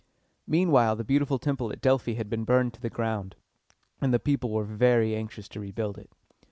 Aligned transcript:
Meanwhile 0.47 0.95
the 0.95 1.03
beautiful 1.03 1.37
temple 1.37 1.71
at 1.71 1.79
Delphi 1.79 2.13
had 2.15 2.27
been 2.27 2.43
burned 2.43 2.73
to 2.73 2.81
the 2.81 2.89
ground, 2.89 3.35
and 4.01 4.11
the 4.11 4.17
people 4.17 4.49
were 4.49 4.63
very 4.63 5.15
anxious 5.15 5.47
to 5.49 5.59
rebuild 5.59 5.99
it. 5.99 6.09